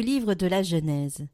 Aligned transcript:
livre 0.00 0.34
de 0.34 0.46
la 0.46 0.62
Genèse. 0.62 1.26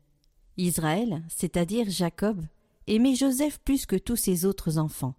Israël, 0.56 1.22
c'est-à-dire 1.28 1.90
Jacob, 1.90 2.44
aimait 2.86 3.14
Joseph 3.14 3.58
plus 3.58 3.86
que 3.86 3.96
tous 3.96 4.16
ses 4.16 4.44
autres 4.44 4.78
enfants, 4.78 5.14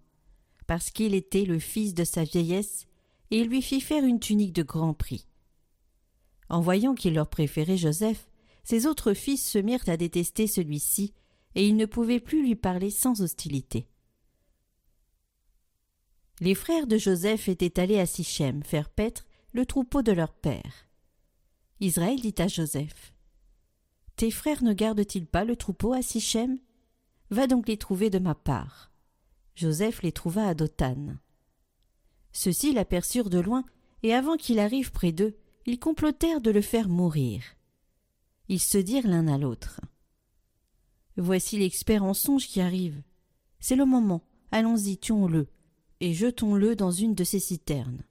parce 0.66 0.90
qu'il 0.90 1.14
était 1.14 1.44
le 1.44 1.58
fils 1.58 1.94
de 1.94 2.04
sa 2.04 2.24
vieillesse, 2.24 2.86
et 3.30 3.40
il 3.40 3.48
lui 3.48 3.62
fit 3.62 3.80
faire 3.80 4.04
une 4.04 4.20
tunique 4.20 4.52
de 4.52 4.62
grand 4.62 4.94
prix. 4.94 5.26
En 6.48 6.60
voyant 6.60 6.94
qu'il 6.94 7.14
leur 7.14 7.28
préférait 7.28 7.76
Joseph, 7.76 8.28
ses 8.64 8.86
autres 8.86 9.14
fils 9.14 9.44
se 9.44 9.58
mirent 9.58 9.88
à 9.88 9.96
détester 9.96 10.46
celui-ci, 10.46 11.12
et 11.54 11.66
ils 11.66 11.76
ne 11.76 11.86
pouvaient 11.86 12.20
plus 12.20 12.42
lui 12.42 12.54
parler 12.54 12.90
sans 12.90 13.20
hostilité. 13.22 13.86
Les 16.40 16.54
frères 16.54 16.86
de 16.86 16.98
Joseph 16.98 17.48
étaient 17.48 17.80
allés 17.80 17.98
à 17.98 18.06
Sichem 18.06 18.62
faire 18.62 18.90
paître 18.90 19.26
le 19.52 19.64
troupeau 19.64 20.02
de 20.02 20.12
leur 20.12 20.34
père. 20.34 20.86
Israël 21.80 22.20
dit 22.20 22.34
à 22.38 22.46
Joseph 22.46 23.14
Tes 24.16 24.30
frères 24.30 24.62
ne 24.62 24.72
gardent-ils 24.72 25.26
pas 25.26 25.44
le 25.44 25.56
troupeau 25.56 25.92
à 25.92 26.00
Sichem? 26.00 26.58
Va 27.28 27.46
donc 27.46 27.68
les 27.68 27.76
trouver 27.76 28.08
de 28.08 28.18
ma 28.18 28.34
part. 28.34 28.90
Joseph 29.54 30.02
les 30.02 30.12
trouva 30.12 30.48
à 30.48 30.54
Dothan. 30.54 31.18
Ceux-ci 32.32 32.72
l'aperçurent 32.72 33.28
de 33.28 33.38
loin, 33.38 33.64
et 34.02 34.14
avant 34.14 34.36
qu'il 34.36 34.58
arrive 34.58 34.90
près 34.90 35.12
d'eux, 35.12 35.36
ils 35.66 35.78
complotèrent 35.78 36.40
de 36.40 36.50
le 36.50 36.62
faire 36.62 36.88
mourir. 36.88 37.42
Ils 38.48 38.60
se 38.60 38.78
dirent 38.78 39.06
l'un 39.06 39.28
à 39.28 39.36
l'autre. 39.36 39.80
Voici 41.18 41.58
l'expert 41.58 42.04
en 42.04 42.14
songe 42.14 42.46
qui 42.46 42.60
arrive. 42.60 43.02
C'est 43.60 43.76
le 43.76 43.84
moment. 43.84 44.22
Allons-y, 44.50 44.96
tuons-le, 44.96 45.48
et 46.00 46.14
jetons-le 46.14 46.74
dans 46.74 46.90
une 46.90 47.14
de 47.14 47.24
ces 47.24 47.40
citernes. 47.40 48.02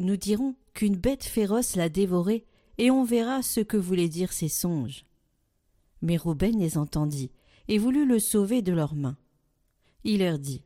Nous 0.00 0.16
dirons 0.16 0.56
qu'une 0.72 0.96
bête 0.96 1.24
féroce 1.24 1.76
l'a 1.76 1.88
dévoré, 1.88 2.44
et 2.78 2.90
on 2.90 3.04
verra 3.04 3.42
ce 3.42 3.60
que 3.60 3.76
voulaient 3.76 4.08
dire 4.08 4.32
ces 4.32 4.48
songes. 4.48 5.04
Mais 6.04 6.18
Rouben 6.18 6.60
les 6.60 6.76
entendit, 6.76 7.32
et 7.66 7.78
voulut 7.78 8.04
le 8.04 8.18
sauver 8.18 8.60
de 8.60 8.72
leurs 8.72 8.94
mains. 8.94 9.16
Il 10.04 10.18
leur 10.18 10.38
dit. 10.38 10.62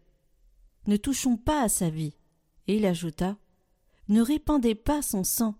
Ne 0.88 0.96
touchons 0.96 1.36
pas 1.36 1.62
à 1.62 1.68
sa 1.68 1.90
vie. 1.90 2.16
Et 2.66 2.76
il 2.76 2.84
ajouta. 2.84 3.38
Ne 4.08 4.20
répandez 4.20 4.74
pas 4.74 5.00
son 5.00 5.22
sang, 5.22 5.54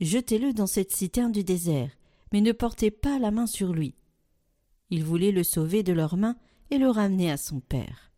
jetez-le 0.00 0.52
dans 0.52 0.66
cette 0.66 0.92
citerne 0.92 1.30
du 1.30 1.44
désert, 1.44 1.92
mais 2.32 2.40
ne 2.40 2.50
portez 2.50 2.90
pas 2.90 3.20
la 3.20 3.30
main 3.30 3.46
sur 3.46 3.72
lui. 3.72 3.94
Ils 4.90 5.04
voulaient 5.04 5.30
le 5.30 5.44
sauver 5.44 5.84
de 5.84 5.92
leurs 5.92 6.16
mains 6.16 6.36
et 6.70 6.78
le 6.78 6.90
ramener 6.90 7.30
à 7.30 7.36
son 7.36 7.60
père. 7.60 8.12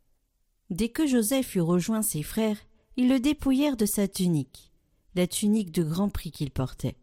Dès 0.70 0.88
que 0.88 1.06
Joseph 1.06 1.54
eut 1.56 1.60
rejoint 1.60 2.02
ses 2.02 2.22
frères, 2.22 2.58
ils 2.96 3.08
le 3.08 3.20
dépouillèrent 3.20 3.76
de 3.76 3.86
sa 3.86 4.08
tunique, 4.08 4.72
la 5.14 5.26
tunique 5.26 5.72
de 5.72 5.82
grand 5.82 6.08
prix 6.08 6.30
qu'il 6.30 6.50
portait. 6.50 6.96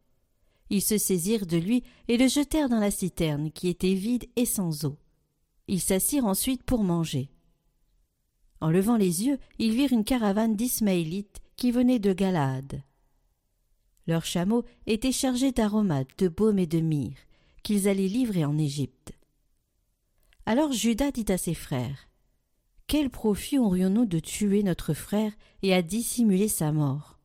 Ils 0.70 0.82
se 0.82 0.98
saisirent 0.98 1.48
de 1.48 1.58
lui 1.58 1.84
et 2.08 2.18
le 2.18 2.28
jetèrent 2.28 2.70
dans 2.70 2.80
la 2.80 2.92
citerne 2.92 3.52
qui 3.52 3.68
était 3.70 3.94
vide 3.94 4.26
et 4.36 4.46
sans 4.46 4.86
eau. 4.86 4.98
Ils 5.68 5.82
s'assirent 5.82 6.26
ensuite 6.26 6.64
pour 6.64 6.84
manger. 6.84 7.30
En 8.62 8.70
levant 8.70 8.98
les 8.98 9.26
yeux, 9.26 9.40
ils 9.58 9.74
virent 9.74 9.94
une 9.94 10.04
caravane 10.04 10.56
d'Ismaélites 10.56 11.40
qui 11.56 11.72
venait 11.72 12.00
de 12.00 12.14
Galaad. 12.14 12.84
Leurs 14.08 14.26
chameaux 14.26 14.64
étaient 14.88 15.12
chargés 15.12 15.52
d'aromates, 15.52 16.18
de 16.18 16.28
baume 16.28 16.60
et 16.60 16.68
de 16.68 16.80
myrrhe, 16.80 17.28
qu'ils 17.64 17.88
allaient 17.88 18.08
livrer 18.08 18.46
en 18.46 18.58
Égypte. 18.58 19.14
Alors 20.46 20.72
Judas 20.72 21.12
dit 21.12 21.32
à 21.32 21.38
ses 21.38 21.54
frères 21.54 22.10
Quel 22.88 23.10
profit 23.10 23.60
aurions-nous 23.60 24.06
de 24.06 24.20
tuer 24.20 24.64
notre 24.64 24.94
frère 24.94 25.32
et 25.62 25.74
à 25.74 25.82
dissimuler 25.82 26.48
sa 26.48 26.72
mort? 26.72 27.20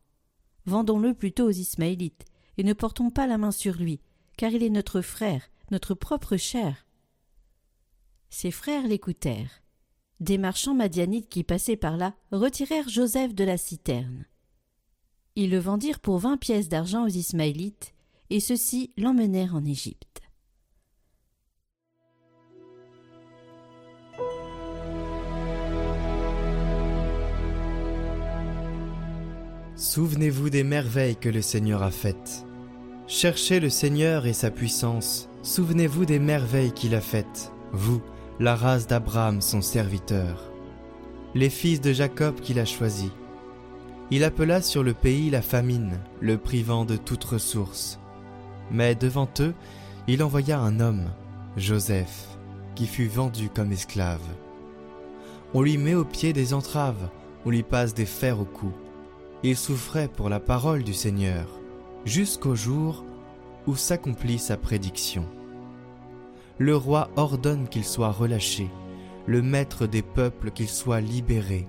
Vendons-le 0.67 1.15
plutôt 1.15 1.47
aux 1.47 1.51
Ismaélites, 1.51 2.27
et 2.59 2.65
ne 2.65 2.73
portons 2.73 3.11
pas 3.11 3.27
la 3.27 3.39
main 3.39 3.51
sur 3.51 3.75
lui, 3.77 4.01
car 4.37 4.53
il 4.53 4.63
est 4.63 4.71
notre 4.71 5.01
frère, 5.01 5.51
notre 5.71 5.95
propre 5.95 6.37
chair. 6.37 6.87
Ses 8.31 8.51
frères 8.51 8.87
l'écoutèrent. 8.87 9.63
Des 10.21 10.39
marchands 10.39 10.75
madianites 10.75 11.29
qui 11.29 11.45
passaient 11.45 11.77
par 11.77 11.97
là 11.97 12.15
retirèrent 12.33 12.89
Joseph 12.89 13.35
de 13.35 13.45
la 13.45 13.57
citerne. 13.57 14.27
Ils 15.37 15.51
le 15.51 15.59
vendirent 15.59 16.01
pour 16.01 16.19
vingt 16.19 16.37
pièces 16.37 16.69
d'argent 16.69 17.05
aux 17.05 17.09
Ismaélites, 17.09 17.95
et 18.31 18.41
ceux-ci 18.41 18.93
l'emmenèrent 18.97 19.55
en 19.55 19.65
Égypte. 19.65 20.23
Souvenez-vous 29.77 30.51
des 30.51 30.63
merveilles 30.63 31.17
que 31.17 31.29
le 31.29 31.43
Seigneur 31.43 31.83
a 31.83 31.91
faites. 31.91 32.44
Cherchez 33.07 33.61
le 33.61 33.69
Seigneur 33.69 34.25
et 34.25 34.33
sa 34.33 34.51
puissance. 34.51 35.29
Souvenez-vous 35.43 36.07
des 36.07 36.19
merveilles 36.19 36.73
qu'il 36.73 36.95
a 36.95 37.03
faites, 37.03 37.53
vous, 37.71 38.01
la 38.41 38.57
race 38.57 38.87
d'Abraham 38.87 39.43
son 39.43 39.61
serviteur, 39.61 40.51
les 41.35 41.51
fils 41.51 41.83
de 41.83 41.93
Jacob 41.93 42.41
qu'il 42.41 42.59
a 42.59 42.65
choisis. 42.65 43.11
Il 44.11 44.25
appela 44.25 44.63
sur 44.63 44.83
le 44.83 44.95
pays 44.95 45.29
la 45.29 45.43
famine, 45.43 46.01
le 46.23 46.39
privant 46.39 46.87
de 46.87 46.97
toute 46.97 47.25
ressource. 47.25 48.01
Mais 48.71 48.95
devant 48.95 49.29
eux, 49.39 49.53
il 50.09 50.23
envoya 50.23 50.59
un 50.59 50.81
homme, 50.81 51.11
Joseph, 51.59 52.39
qui 52.75 52.87
fut 52.87 53.09
vendu 53.09 53.51
comme 53.51 53.73
esclave. 53.73 54.27
On 55.53 55.61
lui 55.61 55.77
met 55.77 55.95
au 55.95 56.07
pied 56.07 56.33
des 56.33 56.55
entraves, 56.55 57.11
on 57.45 57.51
lui 57.51 57.65
passe 57.65 57.93
des 57.93 58.07
fers 58.07 58.41
au 58.41 58.47
cou. 58.47 58.73
Il 59.43 59.59
souffrait 59.59 60.09
pour 60.09 60.31
la 60.31 60.41
parole 60.41 60.85
du 60.85 60.95
Seigneur, 60.95 61.47
jusqu'au 62.05 62.55
jour 62.55 63.05
où 63.67 63.77
s'accomplit 63.77 64.39
sa 64.39 64.57
prédiction 64.57 65.27
le 66.59 66.77
roi 66.77 67.11
ordonne 67.17 67.69
qu'il 67.69 67.85
soit 67.85 68.13
relâché, 68.13 68.69
le 69.27 69.43
maître 69.43 69.87
des 69.87 70.03
peuples 70.03 70.51
qu'il 70.51 70.69
soit 70.69 71.01
libéré. 71.01 71.67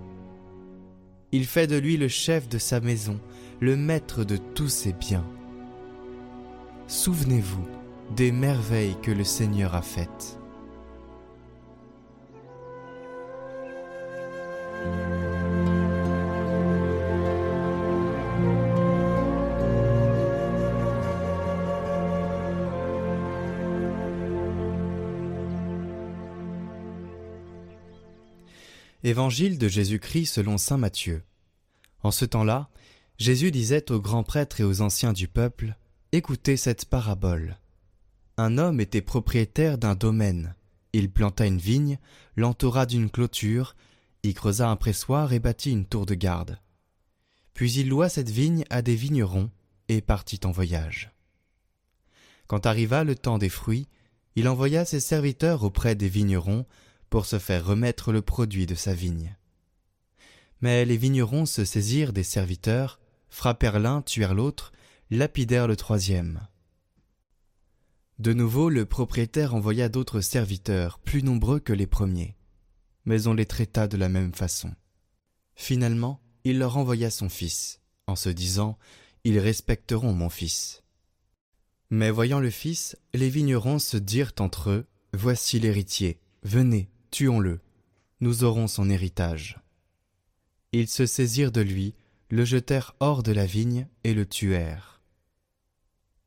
Il 1.31 1.45
fait 1.45 1.67
de 1.67 1.77
lui 1.77 1.97
le 1.97 2.07
chef 2.07 2.47
de 2.47 2.57
sa 2.57 2.79
maison, 2.79 3.19
le 3.59 3.75
maître 3.75 4.23
de 4.23 4.37
tous 4.37 4.69
ses 4.69 4.93
biens. 4.93 5.25
Souvenez-vous 6.87 7.65
des 8.15 8.31
merveilles 8.31 8.97
que 9.01 9.11
le 9.11 9.23
Seigneur 9.23 9.73
a 9.73 9.81
faites. 9.81 10.37
Évangile 29.05 29.59
de 29.59 29.67
Jésus-Christ 29.67 30.25
selon 30.25 30.57
Saint 30.57 30.79
Matthieu. 30.79 31.21
En 32.01 32.09
ce 32.09 32.25
temps-là, 32.25 32.69
Jésus 33.19 33.51
disait 33.51 33.91
aux 33.91 34.01
grands 34.01 34.23
prêtres 34.23 34.61
et 34.61 34.63
aux 34.63 34.81
anciens 34.81 35.13
du 35.13 35.27
peuple, 35.27 35.77
Écoutez 36.11 36.57
cette 36.57 36.85
parabole. 36.85 37.59
Un 38.37 38.57
homme 38.57 38.79
était 38.79 39.03
propriétaire 39.03 39.77
d'un 39.77 39.93
domaine. 39.93 40.55
Il 40.91 41.11
planta 41.11 41.45
une 41.45 41.59
vigne, 41.59 41.99
l'entoura 42.35 42.87
d'une 42.87 43.11
clôture, 43.11 43.75
y 44.23 44.33
creusa 44.33 44.71
un 44.71 44.75
pressoir 44.75 45.33
et 45.33 45.39
bâtit 45.39 45.69
une 45.69 45.85
tour 45.85 46.07
de 46.07 46.15
garde. 46.15 46.57
Puis 47.53 47.73
il 47.73 47.89
loua 47.89 48.09
cette 48.09 48.31
vigne 48.31 48.65
à 48.71 48.81
des 48.81 48.95
vignerons 48.95 49.51
et 49.87 50.01
partit 50.01 50.39
en 50.45 50.51
voyage. 50.51 51.11
Quand 52.47 52.65
arriva 52.65 53.03
le 53.03 53.13
temps 53.13 53.37
des 53.37 53.49
fruits, 53.49 53.87
il 54.35 54.49
envoya 54.49 54.83
ses 54.83 54.99
serviteurs 54.99 55.63
auprès 55.63 55.93
des 55.93 56.09
vignerons 56.09 56.65
pour 57.09 57.25
se 57.25 57.39
faire 57.39 57.65
remettre 57.65 58.11
le 58.11 58.21
produit 58.21 58.65
de 58.65 58.75
sa 58.75 58.93
vigne. 58.93 59.35
Mais 60.61 60.85
les 60.85 60.97
vignerons 60.97 61.45
se 61.45 61.65
saisirent 61.65 62.13
des 62.13 62.23
serviteurs, 62.23 62.99
frappèrent 63.29 63.79
l'un, 63.79 64.01
tuèrent 64.01 64.33
l'autre, 64.33 64.71
lapidèrent 65.11 65.67
le 65.67 65.75
troisième. 65.75 66.47
De 68.17 68.33
nouveau 68.33 68.69
le 68.69 68.85
propriétaire 68.85 69.55
envoya 69.55 69.89
d'autres 69.89 70.21
serviteurs, 70.21 70.99
plus 70.99 71.21
nombreux 71.21 71.59
que 71.59 71.73
les 71.73 71.87
premiers, 71.87 72.37
mais 73.03 73.27
on 73.27 73.33
les 73.33 73.45
traita 73.45 73.87
de 73.87 73.97
la 73.97 74.07
même 74.07 74.33
façon. 74.33 74.73
Finalement, 75.55 76.21
il 76.45 76.59
leur 76.59 76.77
envoya 76.77 77.09
son 77.09 77.27
fils, 77.27 77.81
en 78.07 78.15
se 78.15 78.29
disant 78.29 78.77
Ils 79.23 79.39
respecteront 79.39 80.13
mon 80.13 80.29
fils. 80.29 80.83
Mais 81.89 82.09
voyant 82.09 82.39
le 82.39 82.49
fils, 82.49 82.97
les 83.13 83.29
vignerons 83.29 83.79
se 83.79 83.97
dirent 83.97 84.33
entre 84.39 84.69
eux 84.69 84.87
Voici 85.13 85.59
l'héritier, 85.59 86.19
venez, 86.43 86.89
tuons-le, 87.15 87.61
nous 88.19 88.43
aurons 88.43 88.67
son 88.67 88.89
héritage. 88.89 89.61
Ils 90.73 90.89
se 90.89 91.05
saisirent 91.05 91.53
de 91.53 91.61
lui, 91.61 91.93
le 92.29 92.43
jetèrent 92.43 92.93
hors 92.99 93.23
de 93.23 93.31
la 93.31 93.45
vigne 93.45 93.87
et 94.03 94.13
le 94.13 94.25
tuèrent. 94.25 94.99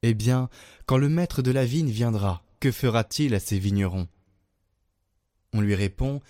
Eh 0.01 0.15
bien, 0.15 0.49
quand 0.87 0.97
le 0.97 1.11
maître 1.11 1.43
de 1.43 1.51
la 1.51 1.67
vigne 1.67 1.91
viendra, 1.91 2.43
que 2.59 2.73
fera-t-il 2.73 3.35
à 3.35 3.39
ces 3.39 3.59
vignerons? 3.59 4.09
On 5.53 5.61
lui 5.61 5.75
répond 5.75 6.23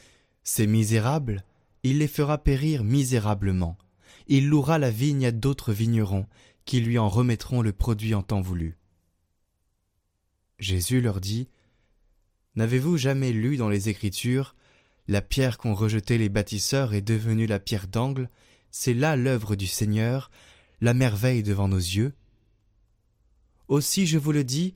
Ces 0.43 0.67
misérables, 0.67 1.45
il 1.85 1.99
les 1.99 2.09
fera 2.09 2.37
périr 2.37 2.83
misérablement. 2.83 3.79
Il 4.27 4.49
louera 4.49 4.81
la 4.81 4.91
vigne 4.91 5.27
à 5.27 5.31
d'autres 5.31 5.73
vignerons, 5.73 6.27
qui 6.65 6.81
lui 6.81 6.99
en 6.99 7.09
remettront 7.09 7.63
le 7.63 7.73
produit 7.73 8.13
en 8.13 8.25
temps 8.25 8.41
voulu. 8.41 8.77
Jésus 10.59 11.01
leur 11.01 11.21
dit 11.21 11.47
N'avez-vous 12.59 12.97
jamais 12.97 13.31
lu 13.31 13.57
dans 13.57 13.69
les 13.69 13.89
Écritures 13.89 14.57
La 15.07 15.23
pierre 15.23 15.59
qu'ont 15.59 15.75
rejetée 15.75 16.19
les 16.19 16.29
bâtisseurs 16.29 16.93
est 16.93 17.03
devenue 17.03 17.47
la 17.47 17.61
pierre 17.61 17.87
d'angle, 17.87 18.29
c'est 18.73 18.95
là 18.95 19.15
l'œuvre 19.15 19.55
du 19.55 19.69
Seigneur, 19.69 20.29
la 20.81 20.93
merveille 20.93 21.45
devant 21.45 21.69
nos 21.69 21.77
yeux 21.77 22.15
Aussi 23.69 24.09
je 24.09 24.19
vous 24.19 24.33
le 24.33 24.43
dis, 24.43 24.75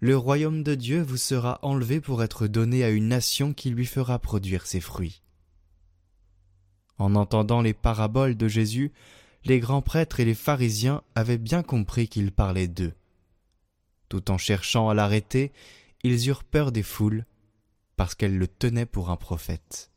le 0.00 0.16
royaume 0.16 0.62
de 0.62 0.74
Dieu 0.74 1.02
vous 1.02 1.18
sera 1.18 1.58
enlevé 1.60 2.00
pour 2.00 2.22
être 2.22 2.46
donné 2.46 2.82
à 2.82 2.88
une 2.88 3.08
nation 3.08 3.52
qui 3.52 3.68
lui 3.68 3.84
fera 3.84 4.18
produire 4.18 4.66
ses 4.66 4.80
fruits. 4.80 5.20
En 6.96 7.14
entendant 7.14 7.60
les 7.60 7.74
paraboles 7.74 8.38
de 8.38 8.48
Jésus, 8.48 8.90
les 9.44 9.60
grands 9.60 9.82
prêtres 9.82 10.20
et 10.20 10.24
les 10.24 10.34
pharisiens 10.34 11.02
avaient 11.14 11.36
bien 11.36 11.62
compris 11.62 12.08
qu'il 12.08 12.32
parlait 12.32 12.68
d'eux. 12.68 12.94
Tout 14.08 14.30
en 14.30 14.38
cherchant 14.38 14.88
à 14.88 14.94
l'arrêter, 14.94 15.52
ils 16.04 16.28
eurent 16.28 16.44
peur 16.44 16.72
des 16.72 16.82
foules, 16.82 17.24
parce 17.96 18.14
qu'elles 18.14 18.38
le 18.38 18.48
tenaient 18.48 18.86
pour 18.86 19.10
un 19.10 19.16
prophète. 19.16 19.90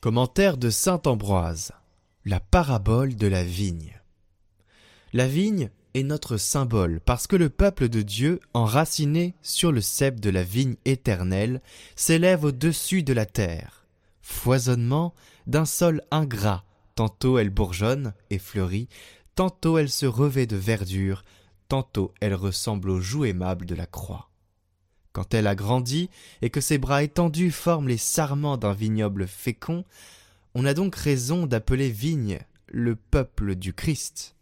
Commentaire 0.00 0.56
de 0.56 0.70
saint 0.70 1.02
Ambroise. 1.04 1.72
La 2.24 2.40
parabole 2.40 3.16
de 3.16 3.26
la 3.26 3.44
vigne. 3.44 4.00
La 5.12 5.28
vigne 5.28 5.70
est 5.94 6.02
notre 6.02 6.36
symbole 6.36 7.00
parce 7.04 7.26
que 7.26 7.36
le 7.36 7.48
peuple 7.48 7.88
de 7.88 8.02
Dieu, 8.02 8.40
enraciné 8.54 9.34
sur 9.42 9.72
le 9.72 9.80
cep 9.80 10.20
de 10.20 10.30
la 10.30 10.42
vigne 10.42 10.76
éternelle, 10.84 11.60
s'élève 11.96 12.44
au-dessus 12.44 13.02
de 13.02 13.12
la 13.12 13.26
terre. 13.26 13.86
Foisonnement 14.22 15.14
d'un 15.46 15.64
sol 15.64 16.02
ingrat, 16.10 16.64
tantôt 16.94 17.38
elle 17.38 17.50
bourgeonne 17.50 18.14
et 18.30 18.38
fleurit, 18.38 18.88
tantôt 19.34 19.78
elle 19.78 19.90
se 19.90 20.06
revêt 20.06 20.46
de 20.46 20.56
verdure, 20.56 21.24
tantôt 21.68 22.12
elle 22.20 22.34
ressemble 22.34 22.90
aux 22.90 23.00
joues 23.00 23.24
aimables 23.24 23.66
de 23.66 23.74
la 23.74 23.86
croix. 23.86 24.30
Quand 25.12 25.34
elle 25.34 25.46
a 25.46 25.54
grandi 25.54 26.08
et 26.42 26.50
que 26.50 26.60
ses 26.60 26.78
bras 26.78 27.02
étendus 27.02 27.50
forment 27.50 27.88
les 27.88 27.96
sarments 27.96 28.56
d'un 28.56 28.74
vignoble 28.74 29.26
fécond, 29.26 29.84
on 30.54 30.64
a 30.64 30.74
donc 30.74 30.94
raison 30.94 31.46
d'appeler 31.46 31.90
vigne 31.90 32.40
le 32.68 32.96
peuple 32.96 33.56
du 33.56 33.72
Christ. 33.72 34.36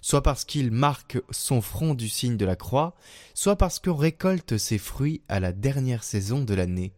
Soit 0.00 0.22
parce 0.22 0.44
qu'il 0.44 0.70
marque 0.70 1.18
son 1.30 1.60
front 1.60 1.94
du 1.94 2.08
signe 2.08 2.36
de 2.36 2.44
la 2.44 2.56
croix, 2.56 2.94
soit 3.34 3.56
parce 3.56 3.78
qu'on 3.78 3.94
récolte 3.94 4.58
ses 4.58 4.78
fruits 4.78 5.22
à 5.28 5.40
la 5.40 5.52
dernière 5.52 6.04
saison 6.04 6.42
de 6.42 6.54
l'année, 6.54 6.92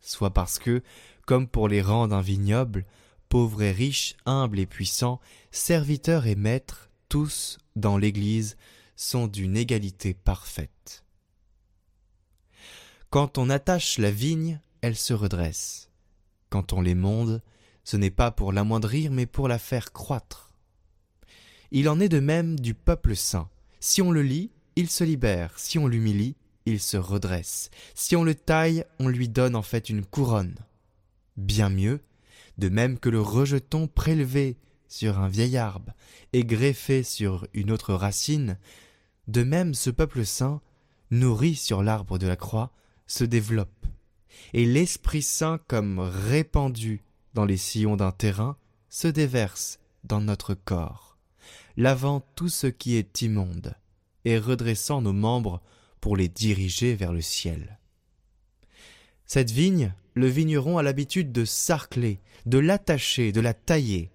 soit 0.00 0.32
parce 0.32 0.58
que, 0.58 0.82
comme 1.26 1.48
pour 1.48 1.68
les 1.68 1.82
rangs 1.82 2.08
d'un 2.08 2.22
vignoble, 2.22 2.86
pauvres 3.28 3.62
et 3.62 3.72
riches, 3.72 4.16
humbles 4.26 4.58
et 4.58 4.66
puissants, 4.66 5.20
serviteurs 5.50 6.26
et 6.26 6.36
maîtres, 6.36 6.90
tous, 7.08 7.58
dans 7.76 7.98
l'Église, 7.98 8.56
sont 8.96 9.26
d'une 9.26 9.56
égalité 9.56 10.14
parfaite. 10.14 11.04
Quand 13.10 13.38
on 13.38 13.48
attache 13.48 13.98
la 13.98 14.10
vigne, 14.10 14.60
elle 14.80 14.96
se 14.96 15.14
redresse. 15.14 15.90
Quand 16.50 16.72
on 16.72 16.80
l'émonde, 16.80 17.42
ce 17.84 17.96
n'est 17.96 18.10
pas 18.10 18.30
pour 18.30 18.52
l'amoindrir, 18.52 19.10
mais 19.10 19.26
pour 19.26 19.48
la 19.48 19.58
faire 19.58 19.92
croître. 19.92 20.47
Il 21.70 21.88
en 21.88 22.00
est 22.00 22.08
de 22.08 22.20
même 22.20 22.58
du 22.58 22.74
peuple 22.74 23.16
saint. 23.16 23.48
Si 23.80 24.02
on 24.02 24.10
le 24.10 24.22
lit, 24.22 24.50
il 24.76 24.88
se 24.88 25.04
libère. 25.04 25.58
Si 25.58 25.78
on 25.78 25.86
l'humilie, 25.86 26.36
il 26.66 26.80
se 26.80 26.96
redresse. 26.96 27.70
Si 27.94 28.16
on 28.16 28.24
le 28.24 28.34
taille, 28.34 28.84
on 28.98 29.08
lui 29.08 29.28
donne 29.28 29.56
en 29.56 29.62
fait 29.62 29.88
une 29.88 30.04
couronne. 30.04 30.56
Bien 31.36 31.68
mieux, 31.70 32.00
de 32.58 32.68
même 32.68 32.98
que 32.98 33.08
le 33.08 33.20
rejeton 33.20 33.86
prélevé 33.86 34.56
sur 34.88 35.18
un 35.18 35.28
vieil 35.28 35.56
arbre 35.56 35.92
et 36.32 36.44
greffé 36.44 37.02
sur 37.02 37.46
une 37.54 37.70
autre 37.70 37.94
racine, 37.94 38.58
de 39.28 39.42
même 39.42 39.74
ce 39.74 39.90
peuple 39.90 40.24
saint, 40.24 40.60
nourri 41.10 41.54
sur 41.54 41.82
l'arbre 41.82 42.18
de 42.18 42.26
la 42.26 42.36
croix, 42.36 42.72
se 43.06 43.24
développe, 43.24 43.86
et 44.52 44.64
l'Esprit 44.66 45.22
Saint, 45.22 45.58
comme 45.66 45.98
répandu 45.98 47.02
dans 47.34 47.44
les 47.44 47.56
sillons 47.56 47.96
d'un 47.96 48.12
terrain, 48.12 48.56
se 48.88 49.08
déverse 49.08 49.78
dans 50.04 50.20
notre 50.20 50.54
corps, 50.54 51.07
lavant 51.76 52.20
tout 52.34 52.48
ce 52.48 52.66
qui 52.66 52.96
est 52.96 53.22
immonde, 53.22 53.74
et 54.24 54.38
redressant 54.38 55.00
nos 55.00 55.12
membres 55.12 55.62
pour 56.00 56.16
les 56.16 56.28
diriger 56.28 56.94
vers 56.94 57.12
le 57.12 57.20
ciel. 57.20 57.78
Cette 59.26 59.50
vigne, 59.50 59.94
le 60.14 60.26
vigneron 60.26 60.78
a 60.78 60.82
l'habitude 60.82 61.32
de 61.32 61.44
sarcler, 61.44 62.20
de 62.46 62.58
l'attacher, 62.58 63.30
de 63.30 63.40
la 63.40 63.54
tailler. 63.54 64.10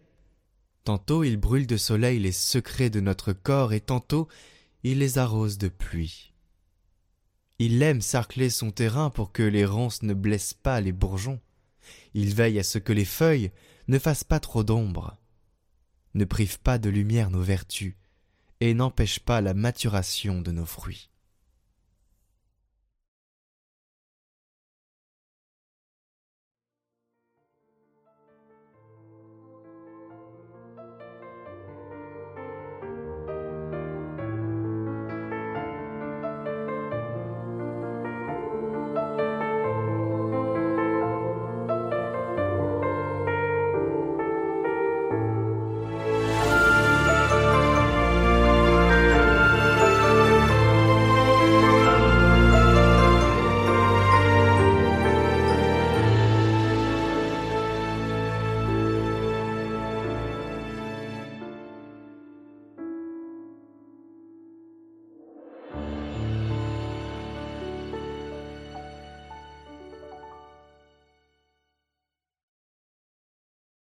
Tantôt 0.83 1.23
il 1.23 1.37
brûle 1.37 1.67
de 1.67 1.77
soleil 1.77 2.19
les 2.19 2.31
secrets 2.31 2.89
de 2.89 2.99
notre 2.99 3.31
corps 3.31 3.73
et 3.73 3.79
tantôt 3.79 4.27
il 4.83 4.99
les 4.99 5.17
arrose 5.17 5.57
de 5.57 5.69
pluie. 5.69 6.33
Il 7.59 7.81
aime 7.81 8.01
sarcler 8.01 8.49
son 8.49 8.71
terrain 8.71 9.09
pour 9.09 9.31
que 9.31 9.43
les 9.43 9.65
ronces 9.65 10.01
ne 10.01 10.13
blessent 10.13 10.55
pas 10.55 10.81
les 10.81 10.91
bourgeons. 10.91 11.39
Il 12.13 12.33
veille 12.33 12.59
à 12.59 12.63
ce 12.63 12.79
que 12.79 12.91
les 12.91 13.05
feuilles 13.05 13.51
ne 13.87 13.99
fassent 13.99 14.23
pas 14.23 14.39
trop 14.39 14.63
d'ombre, 14.63 15.17
ne 16.13 16.25
prive 16.25 16.59
pas 16.59 16.77
de 16.77 16.89
lumière 16.89 17.29
nos 17.29 17.41
vertus, 17.41 17.95
et 18.59 18.73
n'empêche 18.73 19.19
pas 19.19 19.41
la 19.41 19.53
maturation 19.53 20.41
de 20.41 20.51
nos 20.51 20.65
fruits. 20.65 21.09